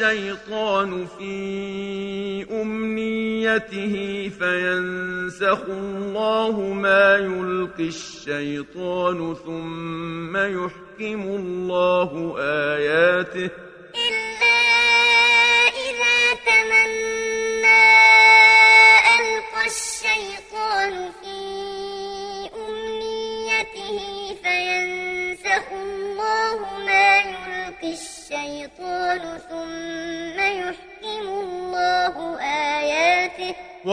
الشيطان 0.00 1.06
في 1.18 2.46
أمنيته 2.62 3.94
فينسخ 4.38 5.60
الله 5.68 6.60
ما 6.60 7.16
يلقي 7.16 7.88
الشيطان 7.88 9.34
ثم 9.34 10.36
يحكم 10.36 11.22
الله 11.22 12.34
آياته 12.38 13.50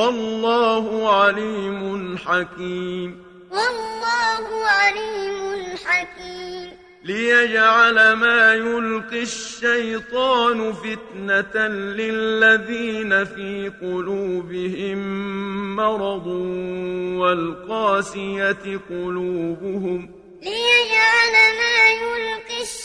والله 0.06 1.16
عليم 1.16 2.18
حكيم. 2.18 3.24
والله 3.52 4.66
عليم 4.66 5.66
حكيم. 5.86 6.72
ليجعل 7.04 8.14
ما 8.14 8.54
يلقي 8.54 9.22
الشيطان 9.22 10.74
فتنة 10.74 11.68
للذين 11.68 13.26
في 13.26 13.72
قلوبهم 13.82 15.00
مرض 15.76 16.28
والقاسية 17.20 18.80
قلوبهم. 18.90 20.10
ليجعل 20.42 21.34
ما 21.60 21.90
يلقي 21.90 22.62
الشيطان 22.62 22.85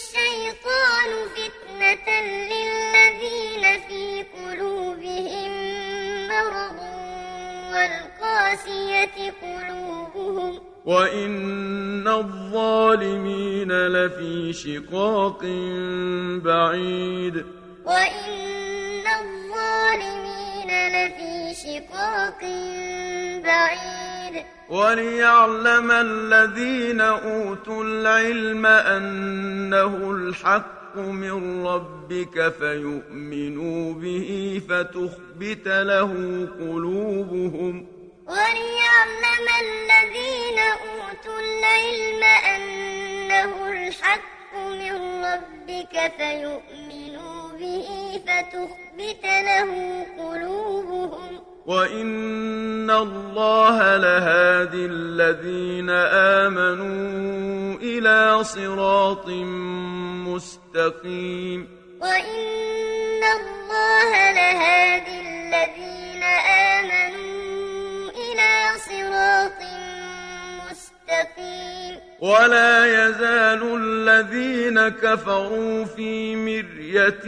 شقاق 14.64 15.42
بعيد. 16.44 17.36
وإن 17.84 19.04
الظالمين 19.20 20.70
لفي 20.88 21.54
شقاق 21.54 22.40
بعيد. 23.44 24.44
وليعلم 24.70 25.90
الذين 25.90 27.00
أوتوا 27.00 27.84
العلم 27.84 28.66
أنه 28.66 30.10
الحق 30.10 30.96
من 30.96 31.66
ربك 31.66 32.52
فيؤمنوا 32.58 33.94
به 33.94 34.60
فتخبت 34.68 35.66
له 35.66 36.10
قلوبهم. 36.60 37.86
وليعلم 38.26 39.46
الذين 39.66 40.58
أوتوا 40.58 41.40
العلم 41.40 42.22
أنه 42.54 43.52
الحق 43.68 44.39
من 44.54 45.24
ربك 45.24 45.94
فيؤمنوا 46.18 47.52
به 47.60 47.88
فتخبت 48.26 49.24
له 49.24 49.70
قلوبهم. 50.18 51.32
وإن 51.66 52.90
الله 52.90 53.96
لهادي 53.96 54.86
الذين 54.86 55.90
آمنوا 56.40 57.76
إلى 57.80 58.44
صراط 58.44 59.28
مستقيم. 60.28 61.68
وإن 62.00 63.22
الله 63.38 64.10
لهادي 64.32 65.16
الذين 65.20 66.22
آمنوا 66.72 68.10
إلى 68.10 68.52
صراط 68.88 69.60
مستقيم. 70.70 71.89
ولا 72.20 72.86
يزال 72.86 73.62
الذين 73.76 74.88
كفروا 74.88 75.84
في 75.84 76.36
مرية 76.36 77.26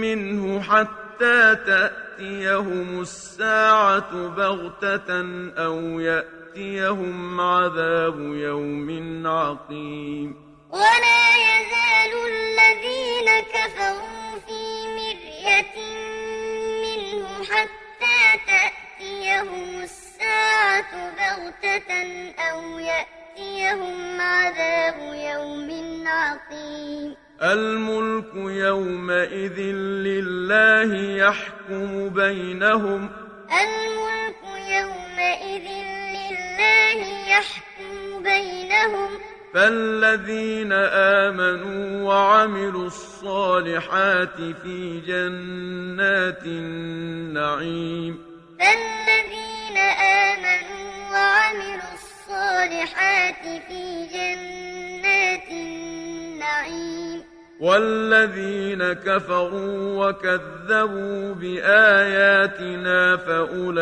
منه 0.00 0.62
حتى 0.62 1.56
تأتيهم 1.66 3.00
الساعة 3.00 4.28
بغتة 4.28 5.10
أو 5.58 6.00
يأتيهم 6.00 7.40
عذاب 7.40 8.20
يوم 8.20 9.26
عقيم. 9.26 10.36
ولا 10.70 11.22
يزال 11.48 12.12
الذين 12.30 13.28
كفروا 13.40 14.38
في 14.46 14.62
مرية 14.98 15.74
منه 16.82 17.44
حتى 17.44 18.20
تأتيهم 18.46 19.82
الساعة 19.82 20.92
بغتة 21.18 22.30
أو 22.38 22.78
يأتيهم 23.40 24.20
عذاب 24.20 24.98
يوم 25.14 25.70
عقيم 26.06 27.14
الملك 27.42 28.34
يومئذ 28.34 29.58
لله 30.06 30.94
يحكم 30.96 32.08
بينهم. 32.08 33.10
الملك 33.62 34.42
يومئذ 34.68 35.68
لله 36.16 36.98
يحكم 37.28 38.22
بينهم. 38.22 39.10
فالذين 39.54 40.72
آمنوا 40.92 42.02
وعملوا 42.08 42.86
الصالحات 42.86 44.36
في 44.62 45.00
جنات 45.00 46.42
النعيم. 46.44 48.18
فالذين 48.58 49.78
آمنوا 49.78 51.12
وعملوا 51.12 51.92
الصالحات 52.30 53.42
في 53.68 54.06
جنات 54.06 55.48
النعيم. 55.50 57.22
والذين 57.60 58.92
كفروا 58.92 60.08
وكذبوا 60.08 61.34
بآياتنا 61.34 63.16
فأولئك 63.16 63.76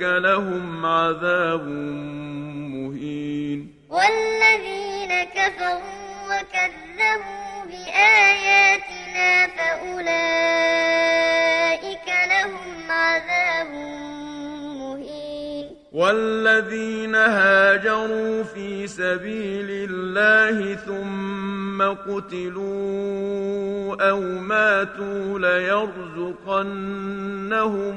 لهم 0.00 0.86
عذاب 0.86 1.66
مهين. 2.74 3.74
والذين 3.90 5.24
كفروا 5.24 5.80
وكذبوا 6.26 7.64
بآياتنا 7.70 9.46
فأولئك 9.46 10.08
لهم 12.28 12.90
عذاب 12.90 13.66
مهين 13.66 14.13
والذين 15.94 17.14
هاجروا 17.14 18.42
في 18.42 18.86
سبيل 18.86 19.90
الله 19.90 20.74
ثم 20.74 21.82
قتلوا 21.82 23.44
أو 24.10 24.20
ماتوا 24.20 25.38
ليرزقنهم 25.38 26.66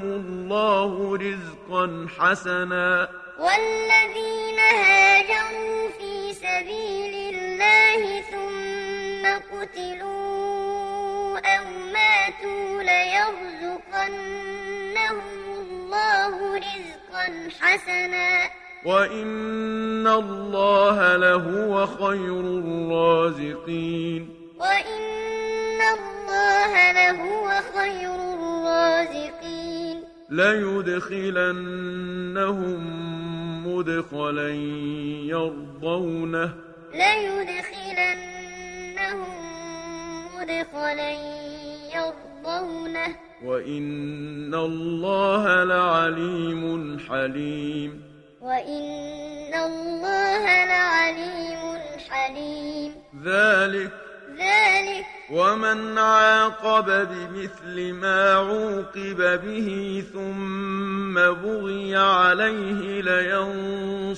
الله 0.03 1.15
رزقا 1.15 2.07
حسنا 2.19 3.09
والذين 3.39 4.59
هاجروا 4.59 5.89
في 5.99 6.33
سبيل 6.33 7.35
الله 7.35 8.21
ثم 8.21 9.25
قتلوا 9.57 11.39
أو 11.39 11.65
ماتوا 11.93 12.83
ليرزقنهم 12.83 13.87
الله 15.87 16.55
رزقا 16.55 17.49
حسنا. 17.59 18.49
وإن 18.85 20.07
الله 20.07 21.15
لهو 21.15 21.85
خير 21.85 22.39
الرازقين. 22.39 24.29
وإن 24.59 25.81
الله 25.81 26.91
لهو 26.91 27.61
خير 27.77 28.15
الرازقين. 28.15 30.03
ليدخلنهم 30.29 31.27
مدخلا 33.67 34.49
يرضونه. 35.25 36.53
ليدخلنهم 36.93 37.47
مدخلا 40.35 41.11
يرضونه. 41.95 43.26
وإن 43.43 44.55
الله 44.55 45.63
لعليم 45.63 46.99
حليم 47.09 48.01
وإن 48.41 49.53
الله 49.53 50.65
لعليم 50.65 51.77
حليم 52.09 52.93
ذلك 53.23 53.91
ذلك 54.37 55.05
ومن 55.31 55.97
عاقب 55.97 56.85
بمثل 56.85 57.93
ما 57.93 58.33
عوقب 58.33 59.41
به 59.45 60.03
ثم 60.13 61.13
بغي 61.13 61.95
عليه 61.95 63.01
لينصرنه 63.01 64.15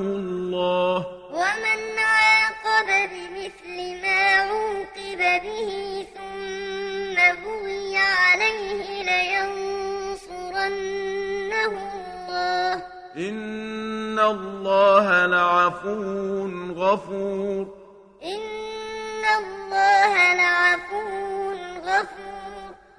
الله 0.00 1.06
ومن 1.30 1.98
عاقب 1.98 3.10
بمثل 3.12 4.02
ما 4.02 4.20
عوقب 4.34 5.20
به 5.42 6.06
ثم 6.14 6.71
بغي 7.30 7.96
عليه 7.96 9.02
لينصرنه 9.02 10.62
الله. 11.66 12.72
إن 13.16 14.18
الله 14.18 15.26
لعفو 15.26 16.46
غفور. 16.76 17.66
إن 18.22 19.24
الله 19.38 20.34
لعفو 20.34 21.06
غفور. 21.86 22.21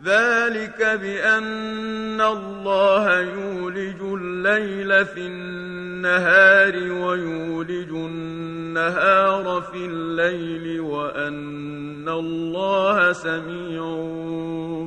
ذلك 0.06 0.80
بأن 1.02 2.22
الله 2.22 3.20
يولج 3.20 4.02
الليل 4.02 5.06
في 5.06 5.20
النهار 5.20 6.76
ويولج 6.76 7.90
النهار 7.90 9.62
في 9.72 9.78
الليل 9.78 10.80
وأن 10.82 12.10
الله 12.10 13.14
سميع 13.14 13.84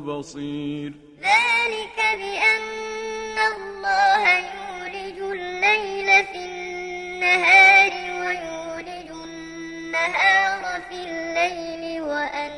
بصير. 0.04 0.92
ذلك 1.20 1.98
بأن 2.20 3.36
الله 3.56 4.22
يولج 4.38 5.18
الليل 5.32 6.24
في 6.24 6.38
النهار 6.44 7.92
ويولج 8.20 9.10
النهار 9.24 10.62
في 10.88 10.98
الليل 11.10 12.02
وأن 12.02 12.52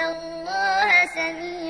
الله 0.00 0.90
سميع 1.14 1.69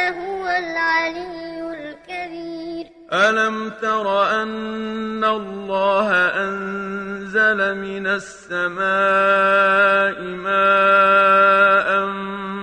الله 0.00 0.08
هو 0.08 0.48
العلي 0.48 1.60
الكبير. 1.72 2.86
ألم 3.12 3.70
تر 3.70 4.06
أن 4.42 5.24
الله 5.24 6.08
أنزل 6.44 7.74
من 7.76 8.06
السماء 8.06 8.80
ماء 10.22 11.90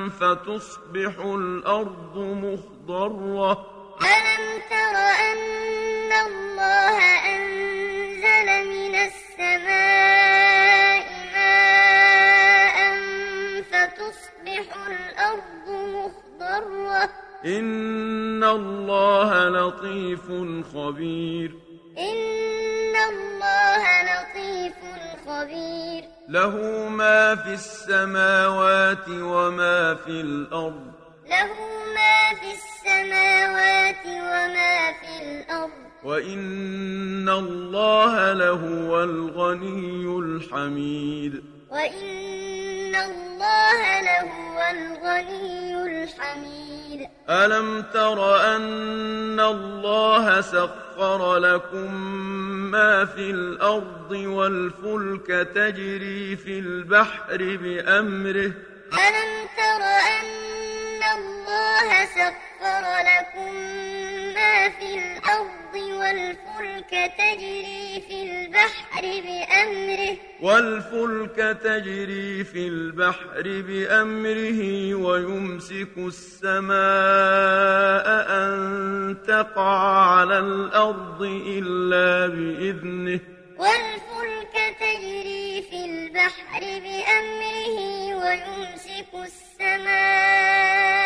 فتصبح 0.10 1.20
الأرض 1.26 2.18
مخضرة؟ 2.18 3.52
ألم 4.02 4.62
تر 4.70 4.96
أن 5.30 6.12
الله 6.28 6.98
أنزل 7.36 8.48
من 8.74 8.94
السماء 8.96 10.58
ماء 11.34 12.78
فتصبح 13.72 14.66
الأرض 14.88 15.68
مخضرة؟ 15.70 17.27
إن 17.46 18.44
الله 18.44 19.50
لطيف 19.50 20.26
خبير 20.74 21.52
إن 21.98 22.96
الله 23.10 23.84
لطيف 24.04 24.76
خبير 25.28 26.04
له 26.30 26.56
ما 26.90 27.36
في 27.36 27.54
السماوات 27.54 29.10
وما 29.10 29.96
في 29.96 30.22
الأرض 30.22 30.92
له 31.30 31.54
ما 31.96 32.36
في 32.40 32.50
السماوات 32.58 34.06
وما 34.06 34.94
في 35.02 35.24
الأرض 35.24 35.72
وإن 36.04 37.30
الله 37.30 38.34
لهو 38.34 39.04
الغني 39.04 40.20
الحميد 40.20 41.44
وإن 41.72 42.96
الله 42.96 44.02
لهو 44.02 44.60
الغني 44.72 45.77
الحميد 46.04 47.08
ألم 47.30 47.84
تر 47.94 48.46
أن 48.56 49.40
الله 49.40 50.42
سخر 50.42 51.38
لكم 51.38 51.94
ما 52.72 53.06
في 53.06 53.32
الأرض 53.32 54.12
والفلك 54.12 55.28
تجري 55.56 56.36
في 56.36 56.60
البحر 56.60 57.38
بأمره؟ 57.38 58.52
ألم 58.94 59.32
تر 59.58 59.84
أن 60.18 61.02
الله 61.18 62.06
سخر 62.06 62.84
لكم 63.12 63.54
ما 64.36 64.70
في 64.70 64.96
الأرض 64.98 65.57
والفلك 66.08 67.12
تجري 67.18 68.04
في 68.08 68.24
البحر 68.24 69.02
بأمره. 69.02 70.18
والفلك 70.42 71.58
تجري 71.64 72.44
في 72.44 72.68
البحر 72.68 73.44
بأمره 73.44 74.94
ويمسك 74.96 75.98
السماء 75.98 76.78
أن 78.30 79.18
تقع 79.28 79.80
على 80.16 80.40
الأرض 80.40 81.22
إلا 81.48 82.28
بإذنه. 82.28 83.20
والفلك 83.58 84.56
تجري 84.80 85.62
في 85.70 85.86
البحر 85.86 86.60
بأمره 86.60 87.78
ويمسك 88.16 89.12
السماء 89.26 90.97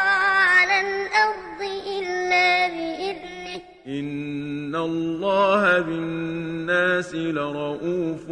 على 0.00 0.80
الأرض 0.80 1.60
إلا 1.98 2.68
بإذنه. 2.68 3.60
إن 3.86 4.76
الله 4.76 5.80
بالناس 5.80 7.14
لرؤوف 7.14 8.24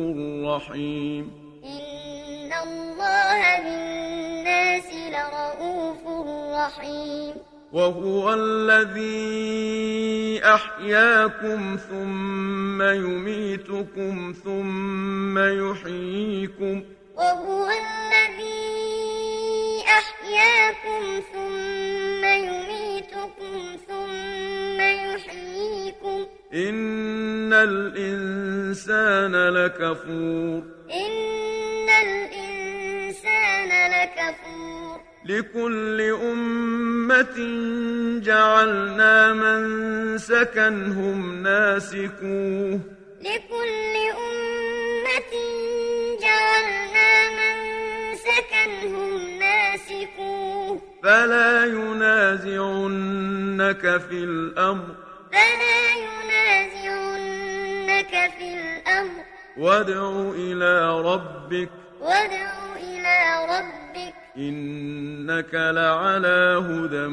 رحيم. 0.47 1.31
إن 1.65 2.53
الله 2.53 3.59
بالناس 3.59 4.89
لرؤوف 5.15 6.03
رحيم. 6.59 7.35
وهو 7.73 8.35
الذي 8.35 9.21
أحياكم 10.45 11.77
ثم 11.91 12.83
يميتكم 12.83 14.35
ثم 14.45 15.39
يحييكم. 15.39 16.83
وهو 17.17 17.67
الذي 17.67 19.08
أحياكم 19.89 21.23
ثم 21.33 22.25
يميتكم 22.25 23.77
ثم 23.89 24.81
يحييكم. 24.81 26.27
إن 26.55 27.53
الإنسان 27.53 29.49
لكفور. 29.49 30.63
إن 30.91 31.89
الإنسان 32.03 33.69
لكفور. 33.91 35.01
لكل 35.25 36.01
أمة 36.01 37.37
جعلنا 38.23 39.33
من 39.33 40.19
سكنهم 40.19 41.43
ناسكوه. 41.43 42.81
لكل 43.21 43.95
أمة 44.11 44.28
فلا 51.09 51.65
ينازعنك 51.65 53.81
في 53.81 54.13
الأمر. 54.13 54.95
فلا 55.33 55.81
ينازعنك 56.05 58.13
في 58.39 58.49
الأمر. 58.55 59.25
وادع 59.59 60.33
إلى 60.35 61.01
ربك. 61.01 61.71
وادع 62.01 62.51
إلى 62.77 63.45
ربك. 63.45 64.15
إنك 64.37 65.55
لعلى 65.55 66.65
هدى 66.69 67.07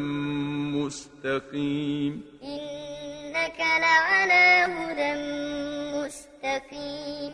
مستقيم. 0.76 2.24
إنك 2.44 3.60
لعلى 3.60 4.74
هدى 4.74 5.14
مستقيم. 5.98 7.34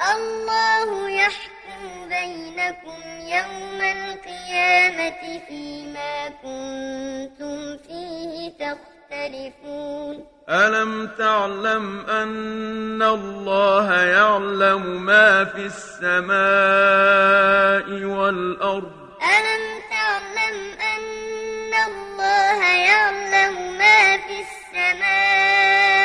الله 0.00 1.10
يحكم 1.10 2.08
بينكم 2.08 3.00
يوم 3.20 3.80
القيامة 3.80 5.40
فيما 5.48 6.28
كنتم 6.28 7.76
فيه 7.76 8.52
تختلفون. 8.60 10.14
ألم 10.48 11.06
تعلم 11.18 12.06
أن 12.10 13.02
الله 13.02 14.02
يعلم 14.02 15.02
ما 15.02 15.44
في 15.44 15.66
السماء 15.66 16.34
والأرض؟ 18.04 18.92
ألم 19.22 19.64
تعلم 19.90 20.56
أن 20.94 21.72
الله 21.88 22.58
يعلم 22.64 23.78
ما 23.78 24.16
في 24.16 24.36
السماء 24.40 25.99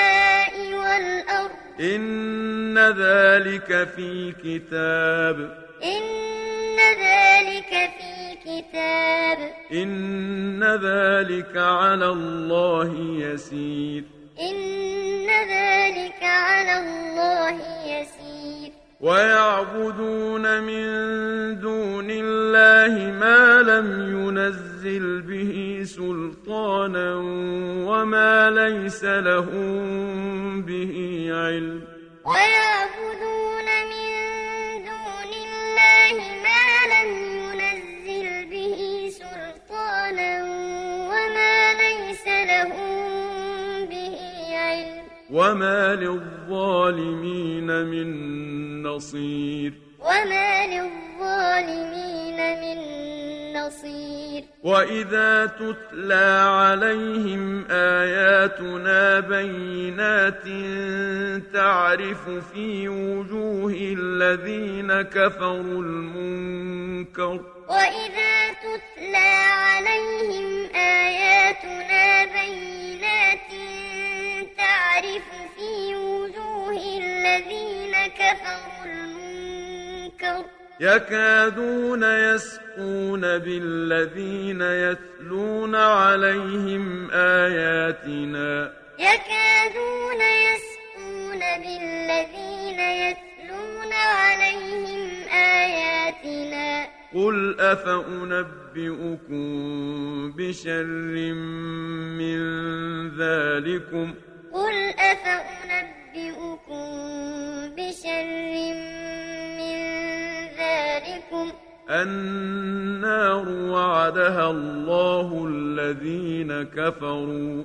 والأرض. 0.95 1.55
إن 1.79 2.77
ذلك 2.77 3.87
في 3.95 4.31
كتاب. 4.31 5.65
إن 5.83 6.77
ذلك 6.79 7.91
في 7.97 8.35
كتاب. 8.45 9.37
إن 9.71 10.63
ذلك 10.63 11.57
على 11.57 12.09
الله 12.09 12.95
يسير. 13.19 14.03
إن 14.41 15.27
ذلك 15.27 16.23
على 16.23 16.79
الله 16.79 17.51
يسير. 17.85 18.71
ويعبدون 19.01 20.63
من 20.63 20.85
دون 21.59 22.07
الله 22.09 23.11
ما 23.19 23.61
لم 23.61 24.17
ينزل 24.19 25.21
به 25.21 25.81
سلطانا 25.83 27.15
وما 27.85 28.49
ليس 28.49 29.03
لهم 29.03 30.34
به 30.61 30.93
علم. 31.31 31.81
ويعبدون 32.25 33.67
من 33.91 34.09
دون 34.85 35.31
الله 35.45 36.15
ما 36.45 36.65
لم 36.93 37.09
ينزل 37.53 38.27
به 38.49 39.09
سلطانا 39.09 40.33
وما 41.09 41.73
ليس 41.73 42.25
لهم 42.27 42.95
به 43.85 44.17
علم. 44.57 45.03
وما 45.31 45.95
للظالمين 45.95 47.67
من 47.85 48.07
نصير. 48.83 49.73
وما 49.99 50.65
للظالمين 50.65 52.39
بصير. 53.67 54.43
وإذا 54.63 55.45
تتلى 55.45 56.47
عليهم 56.49 57.65
آياتنا 57.71 59.19
بينات 59.19 60.43
تعرف 61.53 62.29
في 62.53 62.87
وجوه 62.87 63.71
الذين 63.71 65.01
كفروا 65.01 65.81
المنكر. 65.81 67.39
وإذا 67.69 68.53
تتلى 68.65 69.31
عليهم 69.63 70.69
آياتنا 70.75 72.25
بينات 72.25 73.51
تعرف 74.57 75.27
في 75.55 75.95
وجوه 75.95 76.83
الذين 76.97 77.93
كفروا 78.07 78.85
المنكر. 78.85 80.45
يكادون 80.79 82.03
يسقون 82.03 83.21
بالذين 83.21 84.61
يتلون 84.61 85.75
عليهم 85.75 87.11
آياتنا. 87.11 88.73
يكادون 88.99 90.21
يسقون 90.21 91.39
بالذين 91.39 92.79
يتلون 92.79 93.93
عليهم 93.93 95.27
آياتنا. 95.33 96.87
قل 97.15 97.59
أفأنبئكم 97.59 99.45
بشر 100.31 100.85
من 102.19 102.39
ذلكم؟ 103.17 104.13
النار 112.05 113.49
وعدها 113.49 114.49
الله 114.49 115.47
الذين 115.49 116.63
كفروا. 116.63 117.63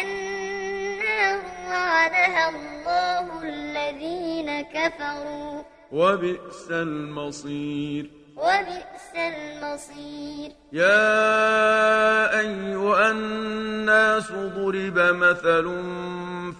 النار 0.00 1.40
وعدها 1.70 2.48
الله 2.48 3.42
الذين 3.42 4.60
كفروا. 4.60 5.62
وبئس 5.92 6.70
المصير. 6.70 8.10
وبئس 8.36 9.10
المصير. 9.14 10.50
يا 10.72 12.40
أيها 12.40 13.10
الناس 13.10 14.32
ضرب 14.32 14.98
مثل 14.98 15.66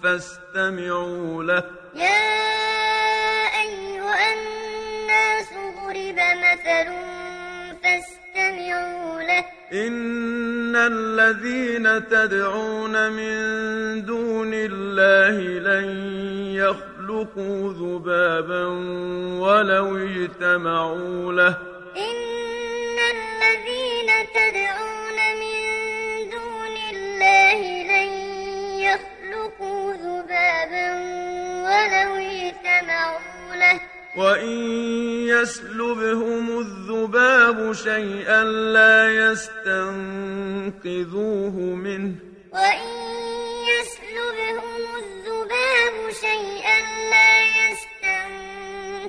فاستمعوا 0.03 1.43
له. 1.43 1.63
يا 1.95 2.25
أيها 3.61 4.33
الناس 4.33 5.49
ضرب 5.53 6.19
مثل 6.19 7.14
فاستمعوا 8.65 9.21
له 9.21 9.45
إن 9.73 10.75
الذين 10.75 12.07
تدعون 12.07 13.11
من 13.11 13.35
دون 14.05 14.53
الله 14.53 15.35
لن 15.59 15.87
يخلقوا 16.55 17.73
ذبابا 17.73 18.65
ولو 19.39 19.97
اجتمعوا 19.97 21.33
له. 21.33 21.57
إن 21.97 22.97
الذين 23.15 24.09
تدعون 24.37 25.17
من 25.41 25.59
دون 26.29 26.75
الله 26.93 27.59
لن 27.91 28.09
يخلقوا 28.79 29.93
ذبابا 29.93 30.89
ولو 31.65 32.15
اجتمعوا 32.15 33.24
وإن 34.17 34.59
يسلبهم 35.27 36.59
الذباب 36.59 37.73
شيئا 37.73 38.43
لا 38.43 39.09
يستنقذوه 39.31 40.55
منه 41.59 42.15
وإن 42.53 42.89
يسلبهم 43.71 44.85
الذباب 44.97 46.11
شيئا 46.11 46.79
لا 47.11 47.31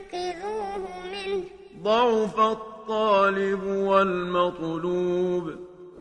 يستنقذوه 0.03 0.83
منه 1.13 1.45
ضعف 1.83 2.41
الطالب 2.41 3.65
والمطلوب 3.65 5.45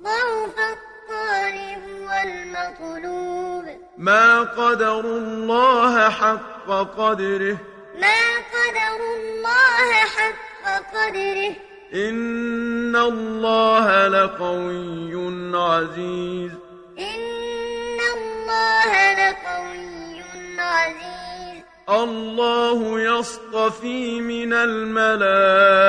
ضعف 0.04 0.58
الطالب 0.60 1.84
والمطلوب 2.10 3.66
ما 3.98 4.42
قدروا 4.42 5.18
الله 5.18 6.10
حق 6.10 6.70
قدره 6.98 7.58
ما 8.02 8.22
قدر 8.54 9.00
الله 9.16 9.88
حق 10.16 10.66
قدره. 10.94 11.54
إن 11.94 12.96
الله 12.96 14.08
لقوي 14.08 15.14
عزيز. 15.56 16.52
إن 17.00 18.00
الله 18.18 18.92
لقوي 19.14 20.22
عزيز. 20.60 21.64
الله 21.90 22.80
يصطفي 23.02 24.22
من 24.22 24.54
الملائكة 24.54 25.80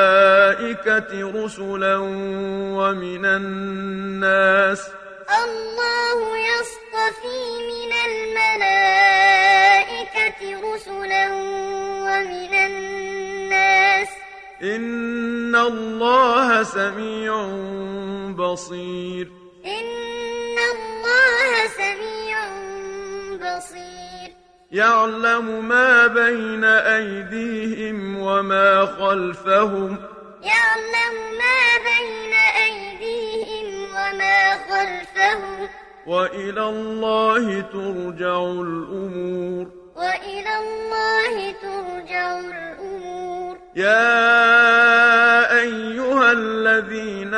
رسلا 1.44 1.96
ومن 2.76 3.24
الناس. 3.24 4.88
الله 5.44 6.38
يصطفي 6.38 7.42
من 7.70 7.92
الملائكة 8.08 9.00
رسلا 10.74 11.26
ومن 12.16 12.54
الناس. 12.54 14.08
إن 14.62 15.56
الله 15.56 16.62
سميع 16.62 17.46
بصير. 18.32 19.28
إن 19.66 20.56
الله 20.74 21.66
سميع 21.66 22.38
بصير. 23.36 24.32
يعلم 24.72 25.68
ما 25.68 26.06
بين 26.06 26.64
أيديهم 26.64 28.18
وما 28.18 28.86
خلفهم. 28.86 29.96
يعلم 30.42 31.14
ما 31.38 31.78
بين 31.84 32.34
أيديهم 32.64 33.84
وما 33.90 34.54
خلفهم. 34.54 35.68
وإلى 36.06 36.68
الله 36.68 37.60
ترجع 37.60 38.38
الأمور. 38.38 39.85
وإلى 39.96 40.52
الله 40.62 41.52
ترجع 41.62 42.38
الأمور. 42.38 43.58
يا 43.76 45.52
أيها 45.60 46.32
الذين 46.32 47.34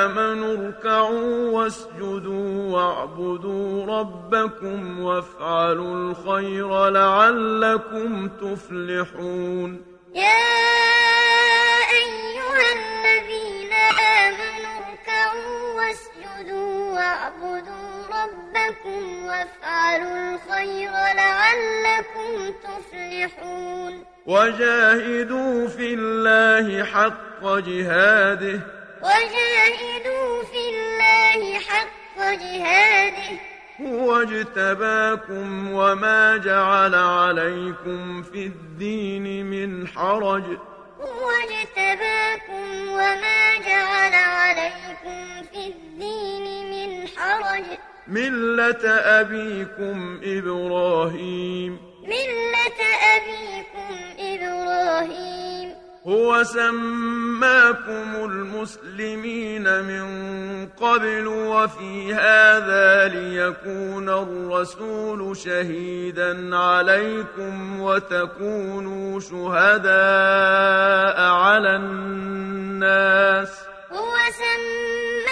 آمنوا 0.00 0.56
اركعوا 0.56 1.50
واسجدوا 1.50 2.72
واعبدوا 2.72 3.86
ربكم 3.98 5.00
وافعلوا 5.00 5.94
الخير 5.94 6.88
لعلكم 6.88 8.28
تفلحون. 8.28 9.80
يا 10.14 10.52
أيها 12.02 12.66
الذين 12.78 13.72
آمنوا 14.22 14.76
اركعوا 14.84 15.72
واسجدوا 15.76 16.94
واعبدوا 16.94 18.01
ربكم 18.12 19.26
وافعلوا 19.26 20.34
الخير 20.34 20.90
لعلكم 20.90 22.54
تفلحون. 22.62 24.04
وجاهدوا 24.26 25.68
في 25.68 25.94
الله 25.94 26.84
حق 26.84 27.42
جهاده. 27.42 28.60
وجاهدوا 29.02 30.42
في 30.42 30.62
الله 30.72 31.58
حق 31.58 32.18
جهاده. 32.18 33.38
هو 33.80 34.22
اجتباكم 34.22 35.72
وما 35.72 36.36
جعل 36.36 36.94
عليكم 36.94 38.22
في 38.22 38.46
الدين 38.46 39.46
من 39.46 39.88
حرج. 39.88 40.44
هو 41.00 41.30
اجتباكم 41.30 42.88
وما 42.88 43.56
جعل 43.66 44.14
عليكم 44.14 45.42
في 45.52 45.66
الدين 45.66 46.46
من 46.70 47.08
حرج. 47.08 47.64
ملة 48.08 48.88
أبيكم 48.90 50.20
إبراهيم 50.24 51.78
ملة 52.02 52.80
أبيكم 53.16 53.94
إبراهيم 54.18 55.72
هو 56.06 56.42
سماكم 56.42 58.14
المسلمين 58.24 59.82
من 59.82 60.06
قبل 60.68 61.26
وفي 61.26 62.14
هذا 62.14 63.08
ليكون 63.08 64.08
الرسول 64.08 65.36
شهيدا 65.36 66.56
عليكم 66.56 67.80
وتكونوا 67.80 69.20
شهداء 69.20 69.92
على 71.20 71.76
الناس 71.76 73.48
هو 73.92 74.16
سماكم 74.38 75.31